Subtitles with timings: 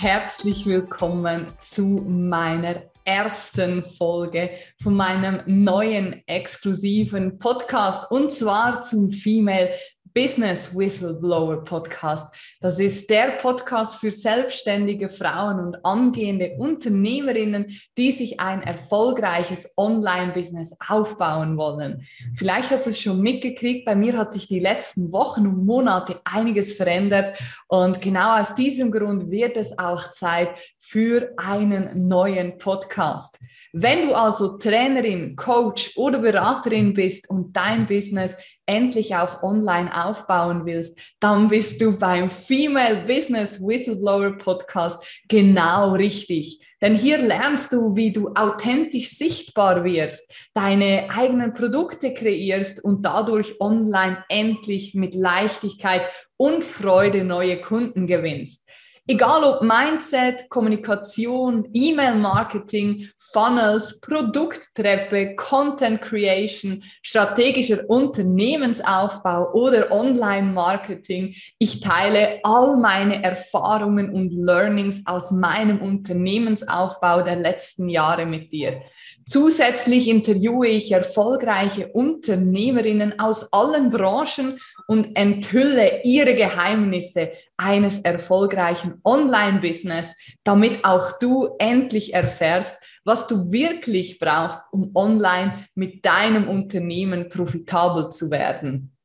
[0.00, 4.48] herzlich willkommen zu meiner ersten Folge
[4.82, 9.74] von meinem neuen exklusiven Podcast und zwar zum Female
[10.18, 12.34] Business Whistleblower Podcast.
[12.60, 20.74] Das ist der Podcast für selbstständige Frauen und angehende Unternehmerinnen, die sich ein erfolgreiches Online-Business
[20.84, 22.02] aufbauen wollen.
[22.34, 26.20] Vielleicht hast du es schon mitgekriegt, bei mir hat sich die letzten Wochen und Monate
[26.24, 30.48] einiges verändert und genau aus diesem Grund wird es auch Zeit
[30.80, 33.38] für einen neuen Podcast.
[33.72, 40.64] Wenn du also Trainerin, Coach oder Beraterin bist und dein Business endlich auch online aufbauen
[40.64, 46.60] willst, dann bist du beim Female Business Whistleblower Podcast genau richtig.
[46.80, 53.60] Denn hier lernst du, wie du authentisch sichtbar wirst, deine eigenen Produkte kreierst und dadurch
[53.60, 56.02] online endlich mit Leichtigkeit
[56.36, 58.67] und Freude neue Kunden gewinnst.
[59.10, 72.40] Egal ob Mindset, Kommunikation, E-Mail-Marketing, Funnels, Produkttreppe, Content Creation, strategischer Unternehmensaufbau oder Online-Marketing, ich teile
[72.42, 78.82] all meine Erfahrungen und Learnings aus meinem Unternehmensaufbau der letzten Jahre mit dir.
[79.28, 90.06] Zusätzlich interviewe ich erfolgreiche Unternehmerinnen aus allen Branchen und enthülle ihre Geheimnisse eines erfolgreichen Online-Business,
[90.44, 98.08] damit auch du endlich erfährst, was du wirklich brauchst, um online mit deinem Unternehmen profitabel
[98.08, 98.96] zu werden.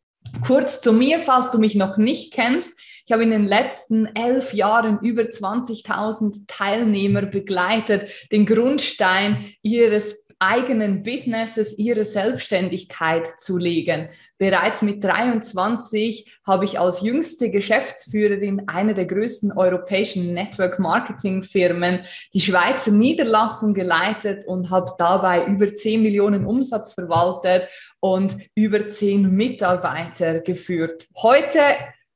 [0.41, 2.71] Kurz zu mir, falls du mich noch nicht kennst.
[3.05, 11.03] Ich habe in den letzten elf Jahren über 20.000 Teilnehmer begleitet, den Grundstein ihres eigenen
[11.03, 14.09] Businesses ihre Selbstständigkeit zu legen.
[14.37, 22.01] Bereits mit 23 habe ich als jüngste Geschäftsführerin einer der größten europäischen Network Marketing Firmen
[22.33, 27.69] die Schweizer Niederlassung geleitet und habe dabei über 10 Millionen Umsatz verwaltet
[28.01, 31.07] und über 10 Mitarbeiter geführt.
[31.15, 31.59] Heute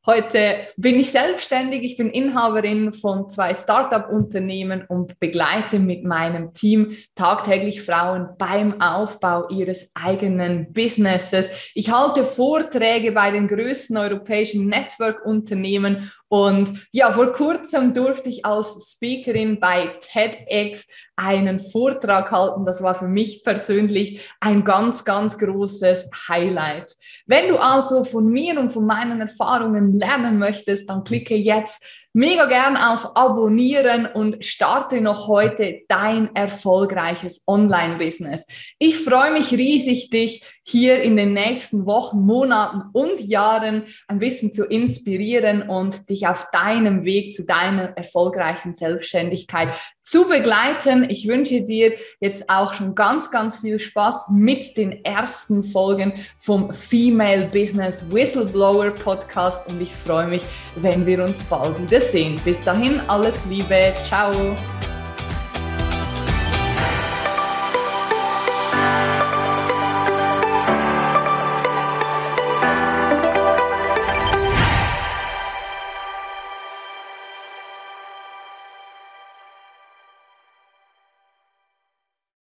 [0.09, 6.95] Heute bin ich selbstständig, ich bin Inhaberin von zwei Startup-Unternehmen und begleite mit meinem Team
[7.13, 11.49] tagtäglich Frauen beim Aufbau ihres eigenen Businesses.
[11.75, 18.91] Ich halte Vorträge bei den größten europäischen Network-Unternehmen und ja, vor kurzem durfte ich als
[18.91, 22.65] Speakerin bei TEDx einen Vortrag halten.
[22.65, 26.95] Das war für mich persönlich ein ganz, ganz großes Highlight.
[27.25, 31.81] Wenn du also von mir und von meinen Erfahrungen lernen möchtest, dann klicke jetzt
[32.17, 38.45] mega gern auf Abonnieren und starte noch heute dein erfolgreiches Online-Business.
[38.79, 44.51] Ich freue mich riesig, dich hier in den nächsten Wochen, Monaten und Jahren ein bisschen
[44.51, 49.69] zu inspirieren und dich auf deinem Weg zu deiner erfolgreichen Selbstständigkeit
[50.01, 51.07] zu begleiten.
[51.09, 56.73] Ich wünsche dir jetzt auch schon ganz, ganz viel Spaß mit den ersten Folgen vom
[56.73, 60.43] Female Business Whistleblower Podcast und ich freue mich,
[60.75, 62.41] wenn wir uns bald wieder sehen.
[62.43, 63.93] Bis dahin alles Liebe.
[64.01, 64.33] Ciao.